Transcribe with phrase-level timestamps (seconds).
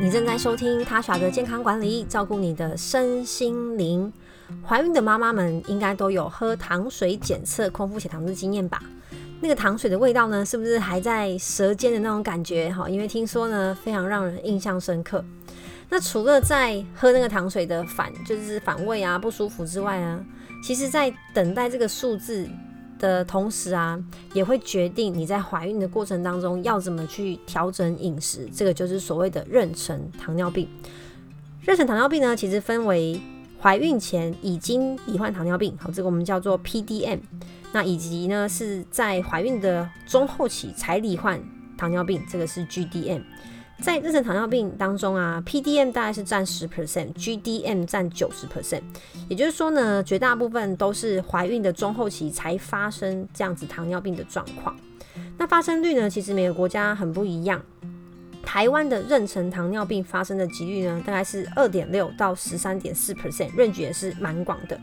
[0.00, 4.12] 你正在收听他耍的健康管理，照顾你的身心灵。
[4.66, 8.82] 怀孕的妈妈们应该都有喝糖水检测空腹血糖的经验吧？
[9.40, 12.70] 那个糖水的味道呢，是不是还在舌尖的那种感觉？
[12.70, 15.24] 哈，因为听说呢，非常让人印象深刻。
[15.88, 20.18] 那除了在喝那个糖水的反，就是反胃啊不舒服之外啊，
[20.64, 22.48] 其实在等待这个数字。
[22.98, 23.98] 的同时啊，
[24.32, 28.48] 也会决定你在怀孕的过程当中要怎么去调整饮食。
[28.52, 30.68] 这个就是所谓的妊娠糖尿病。
[31.64, 33.20] 妊娠糖尿病呢，其实分为
[33.60, 37.18] 怀孕前已经罹患糖尿病，好，这个我们叫做 PDM。
[37.72, 41.38] 那以及呢是在怀孕的中后期才罹患
[41.76, 43.22] 糖尿病，这个是 GDM。
[43.80, 48.82] 在妊娠糖尿病当中啊，PDM 大概是占十 percent，GDM 占九十 percent。
[49.28, 54.76] 也就是说呢，绝大部分都是怀孕的中后期才发生这样子糖尿病的状况。
[55.36, 57.62] 那发生率呢，其实每个国家很不一样。
[58.42, 64.78] 台湾的妊娠糖尿病发生的几率呢，大概是二点六到十三点四 percent，范围也是蛮广的。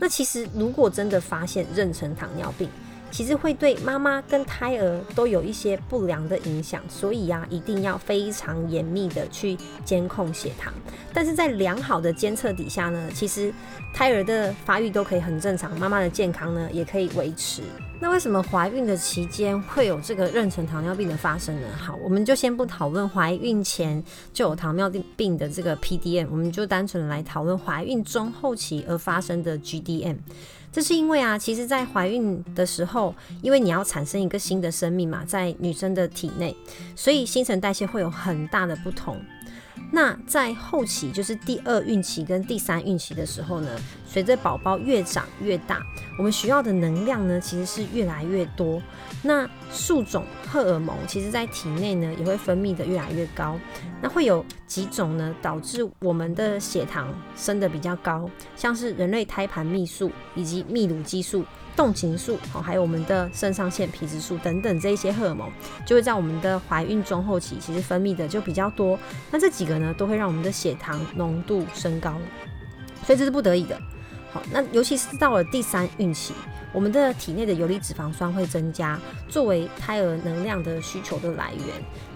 [0.00, 2.68] 那其实如果真的发现妊娠糖尿病，
[3.12, 10.72] 其实会对妈妈跟胎儿都有一些不良的影响，所以呀，一定要非常严密的去监控血糖。
[11.12, 13.52] 但是在良好的监测底下呢，其实
[13.92, 17.62] 胎儿的发育都可以很正常，妈妈的健康呢也可以维持。
[18.02, 21.68] 那为什么怀孕的期间会有这个妊娠糖尿病的发生呢？
[21.78, 30.16] 好，我们就先不讨论怀孕前就有糖尿病病的这个 PDM，我们就单纯来讨论怀孕中后期而发生的 GDM。
[30.72, 36.56] 这是因为啊，其实，在怀孕的时候，因为你要产生一个新的生命嘛，在女生的体内，
[36.96, 39.16] 所以新陈代谢会有很大的不同。
[39.94, 43.68] 那在后期，就是第二孕期跟第三孕期的时候呢，
[44.06, 45.82] 随着宝宝越长越大，
[46.16, 48.80] 我们需要的能量呢，其实是越来越多。
[49.22, 53.60] 那数种荷尔蒙，其实在体内呢，也会分泌的越来越高。
[54.00, 61.44] 那会有几种呢，导致我们的血糖升的比较高，像是人类胎盘泌素以及泌乳激素。
[61.74, 65.50] 动情素，哦，还有我们的肾上腺皮质素等等这一些荷尔蒙，
[65.86, 68.98] 就会在我们的怀孕中后期，其实分泌的就比较多。
[69.30, 72.14] 那这几个呢，都会让我们的血糖浓度升高，
[73.04, 73.80] 所以这是不得已的。
[74.32, 76.32] 好，那尤其是到了第三孕期，
[76.72, 78.98] 我们的体内的游离脂肪酸会增加，
[79.28, 81.66] 作为胎儿能量的需求的来源。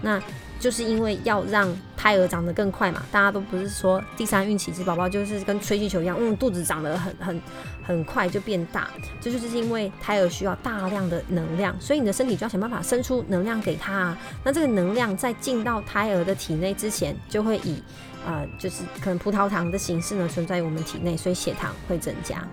[0.01, 0.21] 那
[0.59, 7.41] 就是因为要让胎儿长得更快嘛，大家都不是说第三孕期这宝宝就是跟吹气球一样，嗯，肚子长得很很
[7.83, 8.89] 很快就变大，
[9.21, 13.93] 这就是因为胎儿需要大量的能量，所以你的身体就要想办法生出能量给他。
[13.93, 17.83] 啊那这个能量在进到胎儿的体内之前，就会以
[18.27, 22.45] 呃，就是可能葡萄糖的形式呢存在于我们体内，所以血糖会增加。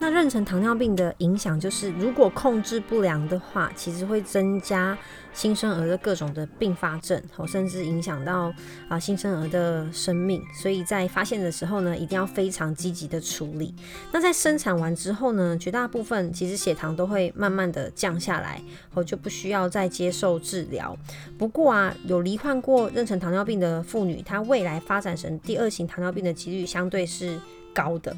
[0.00, 4.96] 那妊娠糖尿病的影响就是，如果控制不良的话，其实会增加
[5.32, 8.54] 新生儿的各种的并发症，哦，甚至影响到
[8.88, 10.40] 啊新生儿的生命。
[10.54, 13.74] 所以在发现的时候呢，一定要非常积极的处理。
[14.12, 18.62] 那在生产完之后呢，绝大部分其实血糖都会慢慢的降下来，
[18.94, 20.96] 哦，就不需要再接受治疗。
[21.36, 27.36] 不过啊，有罹患过妊娠糖尿病的妇女，她未来发展成第二型糖尿病的几率相对是
[27.74, 28.16] 高的。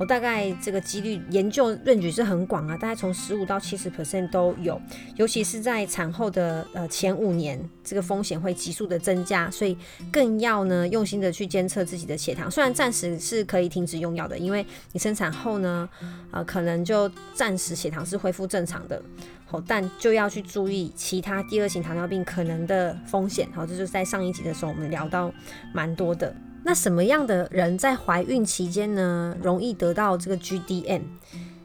[0.00, 4.80] 我大概这个几率研究论据是很广啊，大概从十五到七十 percent 都有，
[5.16, 9.76] 尤其是在产后的呃前五年，这个风险会急速的增加，所以
[10.10, 12.50] 更要呢用心的去监测自己的血糖。
[12.50, 15.86] 虽然暂时是可以停止用药的，因为你生产后呢，
[16.30, 19.02] 呃可能就暂时血糖是恢复正常的，
[19.44, 23.46] 好，但就要去注意其他第二型糖尿病可能的风险。
[23.52, 25.30] 好，这就是在上一集的时候我们聊到
[25.74, 26.34] 蛮多的。
[26.64, 31.02] 那什么样的人在怀孕期间呢，容易得到这个 GDM？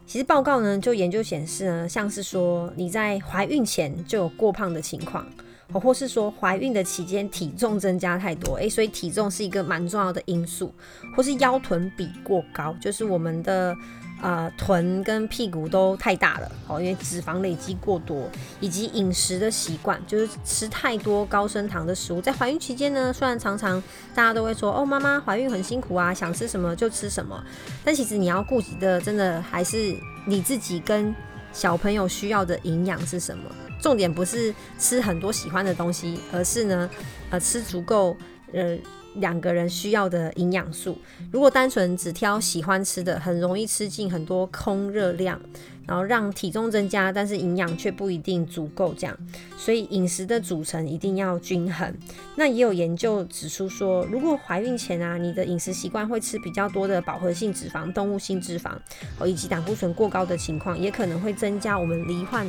[0.05, 5.25] 其实报告呢，就研究显示呢，像是说你在怀孕前就有过胖的情况，
[5.73, 10.73] 或是说怀孕的期间体重增加太多，诶，所以体重是一个蛮重要的因素，
[11.15, 13.75] 或是腰臀比过高，就是我们的。
[14.21, 18.27] 啊，臀跟屁股都太大了，哦，因为脂肪累积过多，
[18.59, 22.21] 以及饮食的习惯，就是吃太多高升糖的食物。
[22.21, 23.81] 在怀孕期间呢，虽然常常
[24.15, 27.43] 大家都会说，哦，妈妈怀孕很辛苦啊，想吃什么就吃什么，
[27.83, 29.95] 但其实你要顾及的，真的还是
[30.25, 31.13] 你自己跟
[31.53, 33.43] 小朋友需要的营养是什么。
[33.79, 36.89] 重点不是吃很多喜欢的东西，而是呢，
[37.29, 38.17] 呃，吃足够，
[38.53, 38.77] 呃。
[39.15, 40.97] 两个人需要的营养素，
[41.31, 45.39] 如果单纯只挑喜欢吃的，很容易吃进很多空热量，
[45.87, 48.93] 然后让体重增加，但是营养却不一定足够。
[48.97, 49.17] 这样，
[49.57, 51.93] 所以饮食的组成一定要均衡。
[52.35, 58.71] 那也有研究指出说，如果怀孕前啊，你的饮食习惯会吃比较多的饱和性脂肪、动物性脂肪，
[59.19, 62.45] 哦，以及胆固醇过高的情况，也可能会增加我们罹患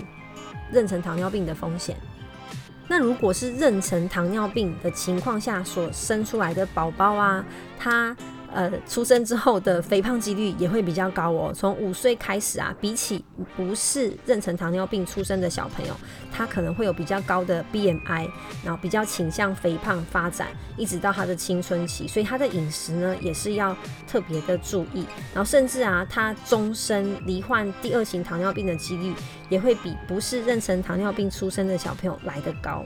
[0.73, 1.97] 妊娠糖尿病的风险。
[2.89, 7.45] 那如果是妊娠糖尿病的情况下所生出来的宝宝啊，
[7.79, 8.17] 他
[8.53, 11.53] 呃，出生之后的肥胖几率也会比较高哦。
[11.55, 13.25] 从五岁开始啊，比起
[13.57, 15.95] 不是妊娠糖尿病出生的小朋友，
[16.33, 18.31] 他可能会有比较高的 BMI，
[18.65, 22.09] 然后比较倾向肥胖发展，一直到他的青春期。
[22.09, 23.77] 所以他的饮食呢，也是要
[24.07, 25.05] 特别的注意。
[25.35, 29.13] 然后甚至啊，他终身罹患第二型糖尿病的几率，
[29.49, 32.85] 也会比不是妊娠糖尿病出生的小朋友来得高。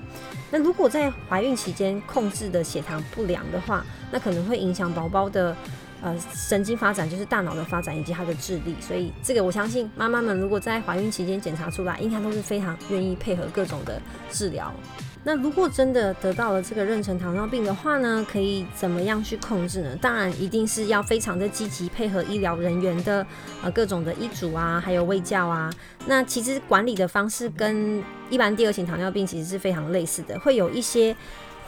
[0.50, 5.56] 那如果在怀孕期间控制的血糖不良的话，那可能会影响宝宝的
[6.02, 8.74] 呃神经发展，就是大脑的发展以及他的智力。
[8.80, 14.00] 所以这个我相信妈妈们如果在怀孕期间检查出来，应该都是非常愿意配合各种的
[14.30, 14.72] 治疗。
[15.22, 19.94] 那如果真的得到了这个妊娠糖尿病的话呢，可以怎么样去控制呢？
[20.00, 23.26] 当然一定是要非常的积极配合医疗人员的
[23.62, 25.70] 呃各种的医嘱啊，还有喂教啊。
[26.06, 31.14] 那其实管理的方式跟一般第二型糖尿病其实是非常类似的，会有一些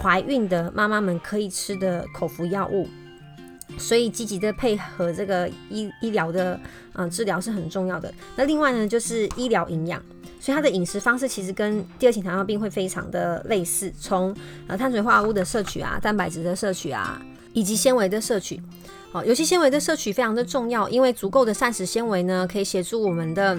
[0.00, 2.88] 怀孕的妈妈们可以吃的口服药物，
[3.76, 6.58] 所以积极的配合这个医医疗的
[6.94, 8.12] 嗯治疗是很重要的。
[8.34, 10.02] 那另外呢，就是医疗营养。
[10.42, 14.34] 所以它的饮食方式其实跟第二型糖尿病会非常的类似，从
[14.66, 17.22] 呃碳水化合物的摄取啊、蛋白质的摄取啊，
[17.52, 18.60] 以及纤维的摄取。
[19.12, 23.56] 好，尤其纤维的摄取非常的重要，因为足够的膳食纤维呢，可以协助我们的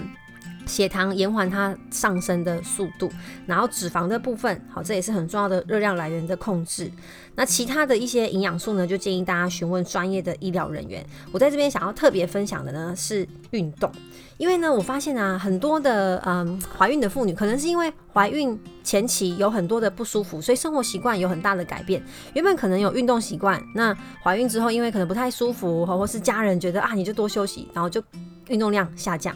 [0.66, 3.10] 血糖延缓它上升的速度。
[3.46, 6.90] 然后脂肪的部分，好，这也是很重要的热量来源的控制。
[7.36, 11.04] 那其他的一些营养素呢，就建议大家询问专业的医疗人员。
[11.32, 13.90] 我在这边想要特别分享的呢是运动。
[14.36, 22.02] 因为呢，我发现啊，很多的嗯怀孕的妇女，可能是因为怀孕前期有很多的不舒服，所以生活习惯有很大的改变。
[22.34, 28.02] 原本可能有运动习惯，那怀孕之后，因为可能不太舒服，或或是家人觉得啊，你就多休息，然后就
[28.48, 29.34] 运动量下降。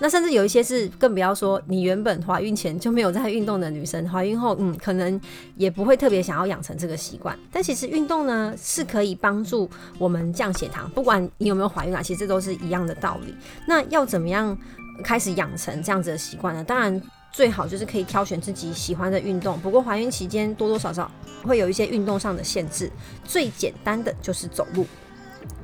[0.00, 5.20] 那甚至有一些是更不要说，你原本怀孕前就没有在运动的女生，怀孕后，嗯，可能
[5.56, 7.38] 也不会特别想要养成这个习惯。
[7.52, 9.68] 但其实运动呢，是可以帮助
[9.98, 13.34] 我们降血糖，不管你有没有怀孕啊，其实这都是一样的道理。
[13.66, 14.56] 那要怎么样
[15.04, 16.64] 开始养成这样子的习惯呢？
[16.64, 17.00] 当然，
[17.30, 19.60] 最好就是可以挑选自己喜欢的运动。
[19.60, 21.10] 不过怀孕期间多多少少
[21.42, 22.90] 会有一些运动上的限制，
[23.22, 24.86] 最简单的就是走路。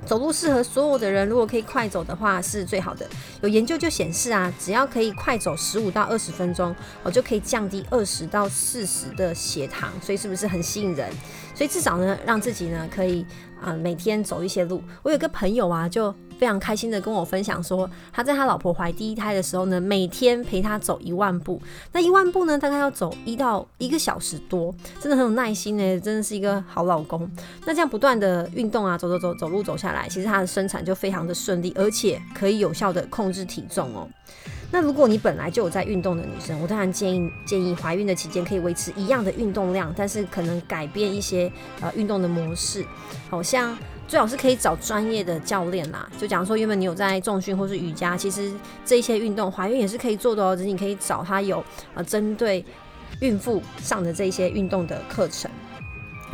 [0.07, 3.07] 走路适合所有的人，如果可以快走的话是最好的。
[3.43, 11.11] 有研究就显示啊，只要可以快走十五到二十分钟，我就可以降低二十到四十的血糖，所以是不是很吸引人？
[11.55, 13.27] 所以至少呢，让自己呢可以
[13.61, 14.83] 啊每天走一些路。
[15.03, 16.15] 我有个朋友啊，就。
[16.39, 21.61] 非常开心的跟我分享说，他在他老婆怀第一胎的时候呢，每天陪他走一万步。
[21.93, 27.31] 那一万步呢，大概要走一到一个小时多，真的很有耐心呢，真的是一个好老公。
[27.65, 34.09] 那这样不断的运动啊，走走走走路走下来，其实他的生产就非常的顺利，而且可以有效的控制体重哦。
[34.71, 41.51] 那如果你本来就有在运动的女生，我当然建议建议怀孕的期间可以维持一样的运动量，但是可能改变一些
[41.81, 42.85] 呃运动的模式，
[43.31, 43.77] 好像。
[44.09, 46.09] 最好是可以找专业的教练啦。
[46.17, 48.53] 就假如说原本你有在重训或是瑜伽，其实
[48.85, 50.55] 这一些运动怀孕也是可以做的哦。
[50.55, 51.65] 只是你可以找他有
[51.95, 52.65] 呃针对
[53.21, 55.51] 孕妇上的这一些运动的课程。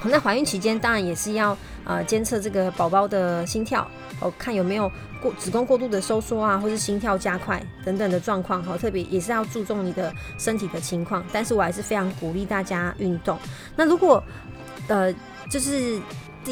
[0.04, 3.88] 那怀孕期间当然也是要呃监测这个宝宝的心跳，
[4.20, 4.90] 哦看有没有
[5.22, 8.62] 过子宫过度的收缩啊，或是心跳加快等等的状况。
[8.62, 11.24] 好，特别也是要注重你的身体的情况。
[11.32, 13.38] 但是我还是非常鼓励大家运动。
[13.76, 14.22] 那如果
[14.88, 15.10] 呃
[15.48, 15.98] 就是。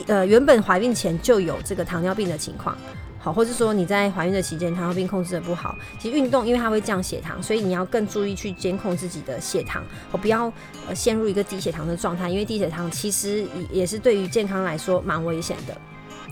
[0.07, 2.77] 呃，原本怀孕前就有这个糖尿病的情况，
[3.19, 9.83] 好，或者说你在怀孕的期间糖尿病控制的不好，其实运动因为它会降血糖，所以你要更注意去监控自己的血糖，
[10.13, 10.53] 我不要
[10.89, 15.77] 呃陷入一个低血糖的状态，因为低血糖其实也是对于健康来说蛮危险的。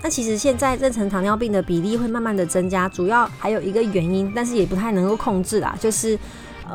[0.02, 6.18] 那其实现在妊娠糖尿病的比例会慢慢的增加，主要还有一个原因，但是也不太能够控制啦，就是。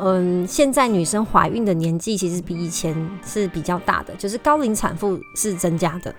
[0.00, 2.94] 嗯，现在女生怀孕的年纪其实比以前
[3.26, 6.14] 是比较大的，就是高龄产妇是增加的。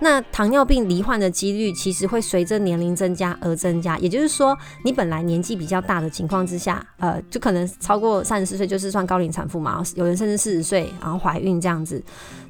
[0.00, 12.00] 那糖尿病罹患的几率其实会随着年龄增加而增加，也就是说，你本来年纪比较大的情况之下，呃，就可能超过三十四岁就是算高龄产妇嘛，有人甚至四十岁然后怀孕这样子。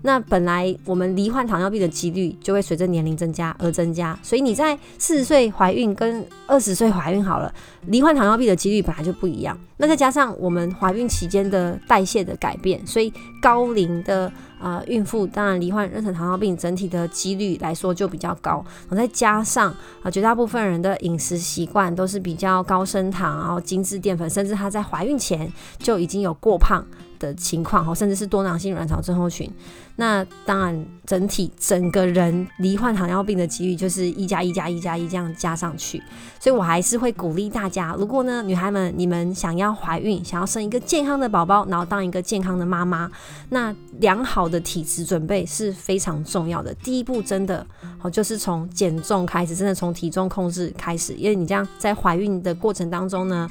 [0.02, 7.50] 那本来我们罹患糖尿病的几率就会随着年龄增加而增加，所以你在四十岁怀孕跟二十岁怀孕好了，
[7.86, 9.58] 罹患糖尿病的几率本来就不一样。
[9.78, 18.64] 那再加上我们怀孕期间的代谢的改变，所以高龄的啊孕妇当然罹患妊娠糖尿病整体的几率来说就比较高。
[18.88, 26.84] 然后再加上啊绝大部分人的饮食习惯都是比较高升糖，然后精致淀粉，甚至她在怀孕前就已经有过胖。
[27.18, 29.50] 的情况哈，甚至是多囊性卵巢症候群，
[29.96, 36.02] 那当然整体整个人罹患糖尿病的几率就是一加一加一加一这样加上去，
[36.38, 43.10] 所以我还是会鼓励大家，如果呢女孩们你们想要怀孕，想要生一个健康的宝宝，然后当一个健康的妈妈，
[43.50, 46.72] 那良好的体质准备是非常重要的。
[46.74, 47.66] 第一步真的
[47.98, 53.48] 好就是从减重开始，真的从体重控制开始，因为你这样在怀孕的过程当中呢，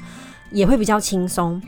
[0.50, 1.60] 也会比较轻松。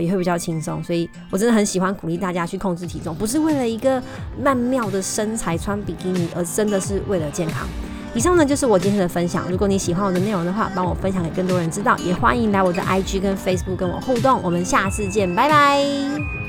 [0.00, 4.02] 也会比较轻松，所以我真的很喜欢鼓励大家去控制体重，不是为了一个
[4.42, 7.66] 曼妙的身材穿比基尼，而真的是为了健康。
[8.14, 14.40] 以上呢就是我今天的分享，如果你喜欢我的内容的话，帮我分享给更多人知道，也欢迎来我的 IG 跟 Facebook 跟我互动。
[14.42, 16.43] 我们下次见，拜拜。